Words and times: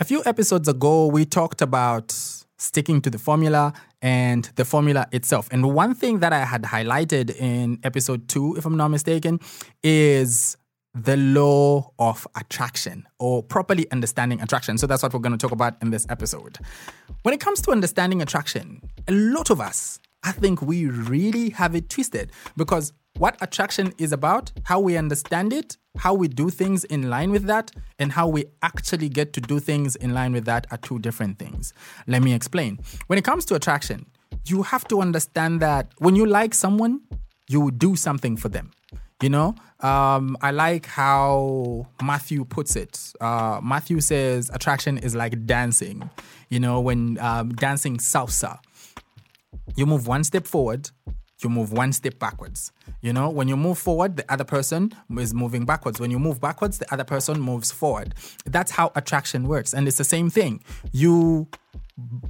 A 0.00 0.04
few 0.04 0.22
episodes 0.24 0.68
ago, 0.68 1.08
we 1.08 1.24
talked 1.24 1.60
about 1.60 2.12
sticking 2.56 3.00
to 3.00 3.10
the 3.10 3.18
formula 3.18 3.72
and 4.00 4.44
the 4.54 4.64
formula 4.64 5.08
itself. 5.10 5.48
And 5.50 5.74
one 5.74 5.92
thing 5.92 6.20
that 6.20 6.32
I 6.32 6.44
had 6.44 6.62
highlighted 6.62 7.34
in 7.34 7.80
episode 7.82 8.28
two, 8.28 8.54
if 8.56 8.64
I'm 8.64 8.76
not 8.76 8.92
mistaken, 8.92 9.40
is 9.82 10.56
the 10.94 11.16
law 11.16 11.90
of 11.98 12.28
attraction 12.36 13.08
or 13.18 13.42
properly 13.42 13.90
understanding 13.90 14.40
attraction. 14.40 14.78
So 14.78 14.86
that's 14.86 15.02
what 15.02 15.12
we're 15.12 15.18
going 15.18 15.36
to 15.36 15.38
talk 15.38 15.50
about 15.50 15.74
in 15.82 15.90
this 15.90 16.06
episode. 16.08 16.58
When 17.22 17.34
it 17.34 17.40
comes 17.40 17.60
to 17.62 17.72
understanding 17.72 18.22
attraction, 18.22 18.80
a 19.08 19.12
lot 19.12 19.50
of 19.50 19.60
us, 19.60 19.98
I 20.22 20.30
think 20.30 20.62
we 20.62 20.86
really 20.86 21.50
have 21.50 21.74
it 21.74 21.90
twisted 21.90 22.30
because 22.56 22.92
what 23.18 23.36
attraction 23.40 23.92
is 23.98 24.12
about, 24.12 24.52
how 24.62 24.78
we 24.78 24.96
understand 24.96 25.52
it, 25.52 25.76
how 25.96 26.14
we 26.14 26.28
do 26.28 26.50
things 26.50 26.84
in 26.84 27.10
line 27.10 27.32
with 27.32 27.44
that, 27.44 27.72
and 27.98 28.12
how 28.12 28.28
we 28.28 28.44
actually 28.62 29.08
get 29.08 29.32
to 29.32 29.40
do 29.40 29.58
things 29.58 29.96
in 29.96 30.14
line 30.14 30.32
with 30.32 30.44
that 30.44 30.66
are 30.70 30.78
two 30.78 30.98
different 31.00 31.38
things. 31.38 31.72
Let 32.06 32.22
me 32.22 32.32
explain. 32.32 32.78
When 33.08 33.18
it 33.18 33.24
comes 33.24 33.44
to 33.46 33.56
attraction, 33.56 34.06
you 34.46 34.62
have 34.62 34.86
to 34.88 35.00
understand 35.00 35.60
that 35.60 35.92
when 35.98 36.14
you 36.14 36.26
like 36.26 36.54
someone, 36.54 37.00
you 37.48 37.70
do 37.72 37.96
something 37.96 38.36
for 38.36 38.48
them. 38.48 38.70
You 39.20 39.30
know, 39.30 39.56
um, 39.80 40.36
I 40.40 40.52
like 40.52 40.86
how 40.86 41.88
Matthew 42.00 42.44
puts 42.44 42.76
it. 42.76 43.12
Uh, 43.20 43.58
Matthew 43.60 44.00
says 44.00 44.48
attraction 44.54 44.96
is 44.96 45.16
like 45.16 45.44
dancing. 45.44 46.08
You 46.50 46.60
know, 46.60 46.80
when 46.80 47.18
um, 47.18 47.48
dancing 47.50 47.96
salsa, 47.96 48.60
you 49.74 49.86
move 49.86 50.06
one 50.06 50.22
step 50.24 50.46
forward, 50.46 50.90
you 51.42 51.48
move 51.48 51.72
one 51.72 51.92
step 51.92 52.18
backwards. 52.18 52.72
You 53.00 53.12
know, 53.12 53.30
when 53.30 53.48
you 53.48 53.56
move 53.56 53.78
forward, 53.78 54.16
the 54.16 54.30
other 54.32 54.44
person 54.44 54.92
is 55.18 55.32
moving 55.32 55.64
backwards. 55.64 56.00
When 56.00 56.10
you 56.10 56.18
move 56.18 56.40
backwards, 56.40 56.78
the 56.78 56.92
other 56.92 57.04
person 57.04 57.40
moves 57.40 57.70
forward. 57.70 58.14
That's 58.44 58.72
how 58.72 58.92
attraction 58.96 59.46
works. 59.46 59.72
And 59.72 59.86
it's 59.86 59.98
the 59.98 60.04
same 60.04 60.30
thing. 60.30 60.62
You 60.92 61.48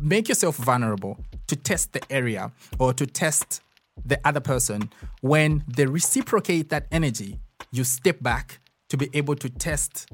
make 0.01 0.29
yourself 0.29 0.57
vulnerable 0.57 1.19
to 1.47 1.57
test 1.57 1.93
the 1.93 2.03
area 2.11 2.53
or 2.79 2.93
to 2.95 3.07
test 3.07 3.63
the 4.05 4.21
other 4.25 4.41
person. 4.41 4.91
When 5.21 5.65
they 5.67 5.87
reciprocate 5.87 6.69
that 6.71 6.87
energy, 6.93 7.39
you 7.73 7.85
step 7.85 8.23
back 8.23 8.61
to 8.89 8.97
be 8.97 9.09
able 9.13 9.37
to 9.37 9.49
test 9.49 10.09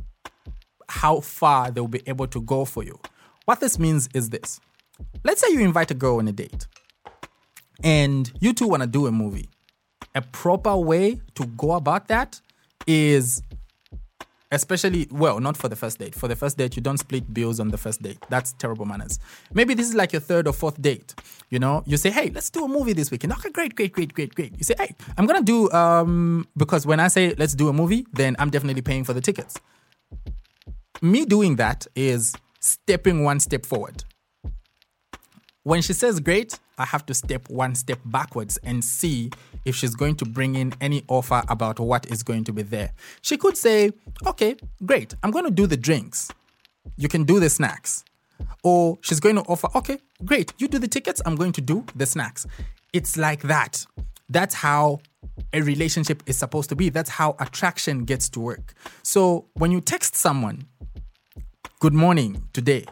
how 0.88 1.20
far 1.20 1.70
they'll 1.70 1.88
be 1.88 2.02
able 2.06 2.27
to 2.28 2.40
go 2.40 2.64
for 2.64 2.83
you. 2.83 2.98
What 3.44 3.61
this 3.61 3.78
means 3.78 4.08
is 4.14 4.30
this 4.30 4.61
let's 5.24 5.40
say 5.40 5.52
you 5.52 5.61
invite 5.61 5.90
a 5.90 5.94
girl 5.94 6.18
on 6.18 6.28
a 6.28 6.33
date 6.33 6.66
and 7.84 8.32
you 8.40 8.52
two 8.52 8.66
want 8.66 8.82
to 8.82 8.88
do 8.88 9.06
a 9.06 9.12
movie, 9.12 9.50
a 10.14 10.22
proper 10.22 10.77
way 10.77 11.20
to 11.34 11.46
go 11.46 11.72
about 11.72 12.08
that 12.08 12.40
is 12.86 13.42
especially 14.50 15.06
well 15.10 15.40
not 15.40 15.56
for 15.56 15.68
the 15.68 15.77
first 15.77 15.98
date. 15.98 16.14
For 16.14 16.28
the 16.28 16.36
first 16.36 16.56
date 16.56 16.77
you 16.77 16.82
don't 16.82 16.98
split 16.98 17.32
bills 17.32 17.60
on 17.60 17.68
the 17.68 17.78
first 17.78 18.02
date. 18.02 18.18
That's 18.30 18.52
terrible 18.55 18.86
manners. 18.86 19.18
Maybe 19.52 19.74
this 19.74 19.88
is 19.88 19.94
like 19.94 20.12
your 20.12 20.20
third 20.20 20.48
or 20.48 20.52
fourth 20.52 20.80
date 20.80 21.14
you 21.50 21.58
know? 21.58 21.82
You 21.86 21.96
say 21.96 22.10
hey 22.10 22.30
let's 22.30 22.50
do 22.50 22.64
a 22.64 22.68
movie 22.68 22.94
this 22.94 23.10
weekend. 23.10 23.32
Okay 23.34 23.50
great 23.50 23.77
great 23.77 23.92
great 23.92 24.14
great 24.14 24.34
great. 24.34 24.56
You 24.56 24.64
say 24.64 24.74
hey 24.78 24.94
i'm 25.18 25.27
gonna 25.27 25.42
do 25.42 25.70
um 25.72 26.48
because 26.56 26.86
when 26.86 27.00
i 27.00 27.08
say 27.08 27.34
let's 27.36 27.55
do 27.55 27.68
a 27.68 27.72
movie 27.72 28.06
then 28.12 28.34
i'm 28.38 28.50
definitely 28.50 28.82
paying 28.82 29.05
for 29.05 29.12
the 29.12 29.20
tickets. 29.20 29.55
Me 31.02 31.24
doing 31.24 31.56
that 31.56 31.86
is 31.94 32.34
stepping 32.60 33.24
one 33.24 33.40
step 33.40 33.66
forward 33.66 34.05
when 35.64 35.82
she 35.82 35.94
says 35.94 36.20
great, 36.20 36.58
I 36.78 36.84
have 36.84 37.04
to 37.06 37.14
step 37.14 37.48
one 37.48 37.74
step 37.74 37.98
backwards 38.04 38.58
and 38.58 38.84
see 38.84 39.30
if 39.64 39.74
she's 39.74 39.94
going 39.94 40.14
to 40.16 40.24
bring 40.24 40.54
in 40.54 40.74
any 40.80 41.04
offer 41.08 41.42
about 41.48 41.80
what 41.80 42.06
is 42.10 42.22
going 42.22 42.44
to 42.44 42.52
be 42.52 42.62
there. 42.62 42.92
She 43.22 43.36
could 43.36 43.56
say, 43.56 43.90
okay, 44.26 44.56
great, 44.84 45.14
I'm 45.22 45.30
going 45.30 45.46
to 45.46 45.50
do 45.50 45.66
the 45.66 45.76
drinks. 45.76 46.30
You 46.96 47.08
can 47.08 47.24
do 47.24 47.40
the 47.40 47.48
snacks. 47.48 48.04
Or 48.62 48.98
she's 49.00 49.20
going 49.20 49.36
to 49.36 49.42
offer, 49.42 49.68
okay, 49.74 49.98
great, 50.24 50.52
you 50.58 50.68
do 50.68 50.78
the 50.78 50.88
tickets, 50.88 51.22
I'm 51.24 51.34
going 51.34 51.52
to 51.52 51.60
do 51.60 51.84
the 51.96 52.06
snacks. 52.06 52.46
It's 52.92 53.16
like 53.16 53.42
that. 53.42 53.86
That's 54.28 54.54
how 54.54 55.00
a 55.52 55.62
relationship 55.62 56.22
is 56.27 56.36
supposed 56.36 56.68
to 56.68 56.77
be. 56.77 56.90
That's 56.90 57.10
how 57.10 57.36
attraction 57.40 58.05
gets 58.05 58.28
to 58.30 58.40
work. 58.40 58.74
So 59.02 59.46
when 59.55 59.70
you 59.72 59.80
text 59.80 60.14
someone, 60.14 60.66
good 61.80 61.94
morning 61.94 62.48
today, 62.52 62.84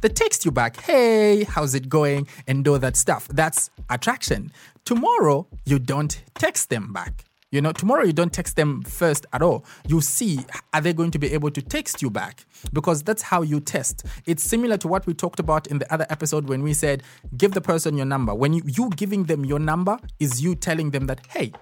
they 0.00 0.08
text 0.08 0.44
you 0.44 0.50
back, 0.50 0.80
hey, 0.80 1.44
how's 1.44 1.74
it 1.74 1.88
going? 1.88 2.28
And 2.46 2.66
all 2.68 2.78
that 2.78 2.96
stuff. 2.96 3.28
That's 3.28 3.70
attraction. 3.90 4.52
Tomorrow, 4.84 5.46
you 5.64 5.78
don't 5.78 6.22
text 6.34 6.70
them 6.70 6.92
back. 6.92 7.24
You 7.50 7.62
know, 7.62 7.72
tomorrow 7.72 8.04
you 8.04 8.12
don't 8.12 8.32
text 8.32 8.56
them 8.56 8.82
first 8.82 9.24
at 9.32 9.40
all. 9.40 9.64
You 9.86 10.02
see, 10.02 10.40
are 10.74 10.82
they 10.82 10.92
going 10.92 11.10
to 11.12 11.18
be 11.18 11.32
able 11.32 11.50
to 11.52 11.62
text 11.62 12.02
you 12.02 12.10
back? 12.10 12.44
Because 12.74 13.02
that's 13.02 13.22
how 13.22 13.40
you 13.40 13.58
test. 13.58 14.04
It's 14.26 14.42
similar 14.42 14.76
to 14.76 14.88
what 14.88 15.06
we 15.06 15.14
talked 15.14 15.40
about 15.40 15.66
in 15.66 15.78
the 15.78 15.90
other 15.92 16.06
episode 16.10 16.46
when 16.46 16.62
we 16.62 16.74
said, 16.74 17.02
give 17.38 17.52
the 17.52 17.62
person 17.62 17.96
your 17.96 18.04
number. 18.04 18.34
When 18.34 18.52
you, 18.52 18.62
you 18.66 18.90
giving 18.90 19.24
them 19.24 19.46
your 19.46 19.58
number 19.58 19.98
is 20.20 20.42
you 20.42 20.56
telling 20.56 20.90
them 20.90 21.06
that, 21.06 21.26
hey, 21.28 21.52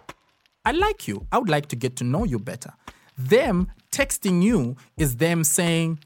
I 0.64 0.72
like 0.72 1.06
you. 1.06 1.24
I 1.30 1.38
would 1.38 1.48
like 1.48 1.66
to 1.66 1.76
get 1.76 1.94
to 1.96 2.04
know 2.04 2.24
you 2.24 2.40
better. 2.40 2.72
Them 3.16 3.70
texting 3.92 4.42
you 4.42 4.76
is 4.96 5.18
them 5.18 5.44
saying, 5.44 6.00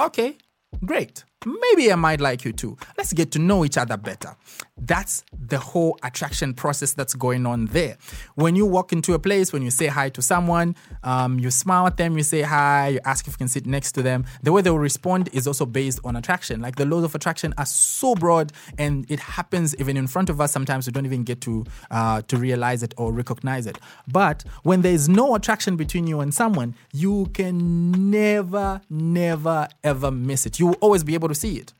okay, 0.00 0.38
Great. 0.80 1.24
Maybe 1.44 1.92
I 1.92 1.96
might 1.96 2.20
like 2.20 2.44
you 2.44 2.52
too. 2.52 2.76
Let's 2.96 3.12
get 3.12 3.32
to 3.32 3.38
know 3.38 3.64
each 3.64 3.76
other 3.76 3.96
better. 3.96 4.36
That's 4.76 5.24
the 5.32 5.58
whole 5.58 5.98
attraction 6.02 6.54
process 6.54 6.92
that's 6.92 7.14
going 7.14 7.46
on 7.46 7.66
there. 7.66 7.96
When 8.34 8.56
you 8.56 8.66
walk 8.66 8.92
into 8.92 9.14
a 9.14 9.18
place, 9.18 9.52
when 9.52 9.62
you 9.62 9.70
say 9.70 9.86
hi 9.86 10.08
to 10.10 10.22
someone, 10.22 10.74
um, 11.02 11.38
you 11.38 11.50
smile 11.50 11.86
at 11.86 11.96
them, 11.96 12.16
you 12.16 12.22
say 12.22 12.42
hi, 12.42 12.88
you 12.88 13.00
ask 13.04 13.26
if 13.26 13.34
you 13.34 13.38
can 13.38 13.48
sit 13.48 13.66
next 13.66 13.92
to 13.92 14.02
them. 14.02 14.24
The 14.42 14.52
way 14.52 14.62
they 14.62 14.70
will 14.70 14.78
respond 14.78 15.28
is 15.32 15.46
also 15.46 15.66
based 15.66 16.00
on 16.04 16.16
attraction. 16.16 16.60
Like 16.60 16.76
the 16.76 16.84
laws 16.84 17.04
of 17.04 17.14
attraction 17.14 17.54
are 17.58 17.66
so 17.66 18.14
broad, 18.14 18.52
and 18.78 19.08
it 19.10 19.20
happens 19.20 19.74
even 19.76 19.96
in 19.96 20.06
front 20.06 20.30
of 20.30 20.40
us. 20.40 20.52
Sometimes 20.52 20.86
we 20.86 20.92
don't 20.92 21.06
even 21.06 21.22
get 21.22 21.40
to 21.42 21.64
uh, 21.90 22.22
to 22.22 22.36
realize 22.36 22.82
it 22.82 22.94
or 22.96 23.12
recognize 23.12 23.66
it. 23.66 23.78
But 24.08 24.44
when 24.62 24.82
there 24.82 24.92
is 24.92 25.08
no 25.08 25.34
attraction 25.34 25.76
between 25.76 26.06
you 26.06 26.20
and 26.20 26.34
someone, 26.34 26.74
you 26.92 27.26
can 27.34 28.10
never, 28.10 28.80
never, 28.90 29.68
ever 29.84 30.10
miss 30.10 30.46
it. 30.46 30.58
You 30.58 30.68
will 30.68 30.78
always 30.80 31.04
be 31.04 31.14
able 31.14 31.28
to 31.32 31.40
see 31.40 31.56
it. 31.56 31.72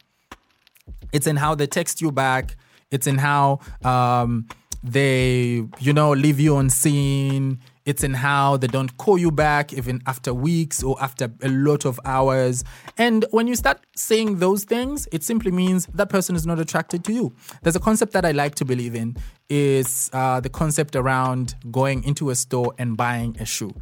It's 1.12 1.26
in 1.26 1.36
how 1.36 1.54
they 1.54 1.66
text 1.66 2.00
you 2.00 2.10
back. 2.10 2.56
It's 2.90 3.06
in 3.06 3.18
how 3.18 3.60
um, 3.84 4.48
they, 4.82 5.64
you 5.78 5.92
know, 5.92 6.12
leave 6.12 6.40
you 6.40 6.56
on 6.56 6.70
seen. 6.70 7.58
It's 7.84 8.04
in 8.04 8.14
how 8.14 8.56
they 8.58 8.68
don't 8.68 8.96
call 8.96 9.18
you 9.18 9.32
back 9.32 9.72
even 9.72 10.02
after 10.06 10.32
weeks 10.32 10.82
or 10.82 10.96
after 11.02 11.32
a 11.42 11.48
lot 11.48 11.84
of 11.84 11.98
hours. 12.04 12.62
And 12.96 13.24
when 13.30 13.48
you 13.48 13.56
start 13.56 13.80
saying 13.96 14.38
those 14.38 14.64
things, 14.64 15.08
it 15.10 15.24
simply 15.24 15.50
means 15.50 15.86
that 15.86 16.08
person 16.08 16.36
is 16.36 16.46
not 16.46 16.60
attracted 16.60 17.02
to 17.04 17.12
you. 17.12 17.34
There's 17.62 17.74
a 17.74 17.80
concept 17.80 18.12
that 18.12 18.24
I 18.24 18.30
like 18.30 18.54
to 18.56 18.64
believe 18.64 18.94
in 18.94 19.16
is 19.48 20.10
uh, 20.12 20.38
the 20.40 20.48
concept 20.48 20.94
around 20.94 21.56
going 21.70 22.04
into 22.04 22.30
a 22.30 22.36
store 22.36 22.72
and 22.78 22.96
buying 22.96 23.36
a 23.40 23.44
shoe. 23.44 23.74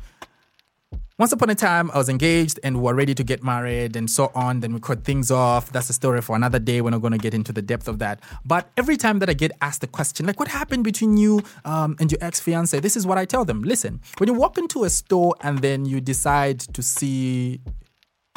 Once 1.20 1.32
upon 1.32 1.50
a 1.50 1.54
time, 1.54 1.90
I 1.92 1.98
was 1.98 2.08
engaged 2.08 2.58
and 2.64 2.78
we 2.78 2.82
were 2.82 2.94
ready 2.94 3.14
to 3.14 3.22
get 3.22 3.44
married 3.44 3.94
and 3.94 4.08
so 4.08 4.32
on. 4.34 4.60
Then 4.60 4.72
we 4.72 4.80
cut 4.80 5.04
things 5.04 5.30
off. 5.30 5.70
That's 5.70 5.90
a 5.90 5.92
story 5.92 6.22
for 6.22 6.34
another 6.34 6.58
day. 6.58 6.80
We're 6.80 6.88
not 6.88 7.02
going 7.02 7.12
to 7.12 7.18
get 7.18 7.34
into 7.34 7.52
the 7.52 7.60
depth 7.60 7.88
of 7.88 7.98
that. 7.98 8.20
But 8.42 8.70
every 8.78 8.96
time 8.96 9.18
that 9.18 9.28
I 9.28 9.34
get 9.34 9.52
asked 9.60 9.82
the 9.82 9.86
question, 9.86 10.24
like, 10.24 10.38
what 10.38 10.48
happened 10.48 10.82
between 10.82 11.18
you 11.18 11.42
um, 11.66 11.94
and 12.00 12.10
your 12.10 12.16
ex 12.22 12.40
fiance? 12.40 12.80
This 12.80 12.96
is 12.96 13.06
what 13.06 13.18
I 13.18 13.26
tell 13.26 13.44
them. 13.44 13.60
Listen, 13.60 14.00
when 14.16 14.28
you 14.28 14.32
walk 14.32 14.56
into 14.56 14.84
a 14.84 14.88
store 14.88 15.34
and 15.42 15.58
then 15.58 15.84
you 15.84 16.00
decide 16.00 16.60
to 16.60 16.82
see, 16.82 17.60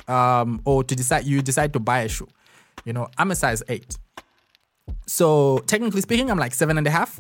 um, 0.10 0.62
or 0.66 0.84
to 0.84 0.94
decide, 0.94 1.24
you 1.24 1.42
decide 1.42 1.72
to 1.72 1.80
buy 1.80 2.02
a 2.02 2.10
shoe. 2.10 2.28
You 2.84 2.92
know, 2.92 3.08
I'm 3.18 3.32
a 3.32 3.36
size 3.38 3.64
eight. 3.70 3.98
So 5.06 5.60
technically 5.68 6.02
speaking, 6.02 6.32
I'm 6.32 6.38
like 6.38 6.54
seven 6.54 6.78
and 6.78 6.88
a 6.88 6.90
half, 6.90 7.20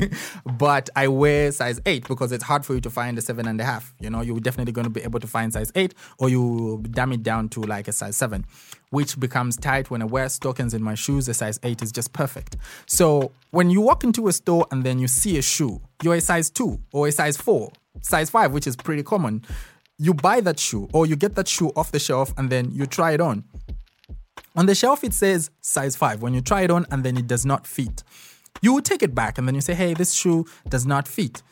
but 0.58 0.90
I 0.94 1.08
wear 1.08 1.50
size 1.50 1.80
eight 1.86 2.06
because 2.06 2.30
it's 2.30 2.44
hard 2.44 2.64
for 2.64 2.74
you 2.74 2.80
to 2.82 2.90
find 2.90 3.16
a 3.18 3.22
seven 3.22 3.46
and 3.48 3.60
a 3.60 3.64
half. 3.64 3.94
You 4.00 4.10
know, 4.10 4.20
you're 4.20 4.38
definitely 4.40 4.72
going 4.72 4.84
to 4.84 4.90
be 4.90 5.02
able 5.02 5.18
to 5.20 5.26
find 5.26 5.52
size 5.52 5.72
eight, 5.74 5.94
or 6.18 6.28
you 6.28 6.84
dumb 6.90 7.12
it 7.12 7.22
down 7.22 7.48
to 7.50 7.60
like 7.60 7.88
a 7.88 7.92
size 7.92 8.16
seven, 8.16 8.44
which 8.90 9.18
becomes 9.18 9.56
tight 9.56 9.90
when 9.90 10.02
I 10.02 10.04
wear 10.04 10.28
stockings 10.28 10.74
in 10.74 10.82
my 10.82 10.94
shoes. 10.94 11.28
A 11.28 11.34
size 11.34 11.58
eight 11.62 11.82
is 11.82 11.90
just 11.90 12.12
perfect. 12.12 12.56
So 12.86 13.32
when 13.50 13.70
you 13.70 13.80
walk 13.80 14.04
into 14.04 14.28
a 14.28 14.32
store 14.32 14.66
and 14.70 14.84
then 14.84 14.98
you 14.98 15.08
see 15.08 15.38
a 15.38 15.42
shoe, 15.42 15.80
you're 16.02 16.14
a 16.14 16.20
size 16.20 16.50
two 16.50 16.80
or 16.92 17.08
a 17.08 17.12
size 17.12 17.36
four, 17.36 17.72
size 18.02 18.30
five, 18.30 18.52
which 18.52 18.66
is 18.66 18.76
pretty 18.76 19.02
common. 19.02 19.42
You 19.98 20.14
buy 20.14 20.40
that 20.40 20.58
shoe 20.58 20.88
or 20.92 21.06
you 21.06 21.16
get 21.16 21.34
that 21.36 21.48
shoe 21.48 21.72
off 21.76 21.92
the 21.92 21.98
shelf 21.98 22.34
and 22.36 22.50
then 22.50 22.72
you 22.72 22.86
try 22.86 23.12
it 23.12 23.20
on 23.20 23.44
on 24.54 24.66
the 24.66 24.74
shelf, 24.74 25.02
it 25.04 25.14
says 25.14 25.50
size 25.60 25.96
5. 25.96 26.22
When 26.22 26.34
you 26.34 26.40
try 26.40 26.62
it 26.62 26.70
on 26.70 26.86
and 26.90 27.04
then 27.04 27.16
it 27.16 27.26
does 27.26 27.46
not 27.46 27.66
fit, 27.66 28.02
you 28.60 28.72
will 28.74 28.82
take 28.82 29.02
it 29.02 29.14
back 29.14 29.38
and 29.38 29.48
then 29.48 29.54
you 29.54 29.60
say, 29.60 29.74
hey, 29.74 29.94
this 29.94 30.12
shoe 30.12 30.46
does 30.68 30.86
not 30.86 31.08
fit. 31.08 31.42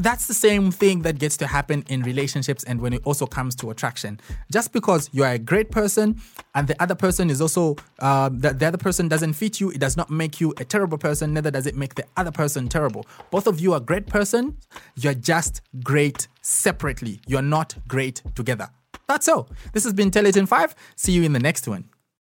That's 0.00 0.28
the 0.28 0.34
same 0.34 0.70
thing 0.70 1.02
that 1.02 1.18
gets 1.18 1.36
to 1.38 1.46
happen 1.48 1.84
in 1.88 2.02
relationships 2.02 2.62
and 2.62 2.80
when 2.80 2.92
it 2.92 3.02
also 3.04 3.26
comes 3.26 3.56
to 3.56 3.70
attraction. 3.70 4.20
Just 4.52 4.72
because 4.72 5.10
you 5.12 5.24
are 5.24 5.32
a 5.32 5.38
great 5.40 5.72
person 5.72 6.20
and 6.54 6.68
the 6.68 6.80
other 6.80 6.94
person 6.94 7.30
is 7.30 7.40
also, 7.40 7.74
uh, 7.98 8.28
the, 8.32 8.52
the 8.52 8.66
other 8.66 8.78
person 8.78 9.08
doesn't 9.08 9.32
fit 9.32 9.60
you, 9.60 9.70
it 9.70 9.80
does 9.80 9.96
not 9.96 10.08
make 10.08 10.40
you 10.40 10.54
a 10.58 10.64
terrible 10.64 10.98
person, 10.98 11.34
neither 11.34 11.50
does 11.50 11.66
it 11.66 11.74
make 11.74 11.96
the 11.96 12.04
other 12.16 12.30
person 12.30 12.68
terrible. 12.68 13.06
Both 13.32 13.48
of 13.48 13.58
you 13.58 13.72
are 13.72 13.80
great 13.80 14.06
person, 14.06 14.56
you're 14.94 15.14
just 15.14 15.62
great 15.82 16.28
separately. 16.42 17.20
You're 17.26 17.42
not 17.42 17.74
great 17.88 18.22
together. 18.36 18.68
that's 19.08 19.26
all. 19.26 19.48
This 19.72 19.82
has 19.82 19.92
been 19.94 20.12
Tell 20.12 20.26
it 20.26 20.36
in 20.36 20.46
5. 20.46 20.74
See 20.94 21.10
you 21.10 21.24
in 21.24 21.32
the 21.32 21.40
next 21.40 21.66
one. 21.66 21.84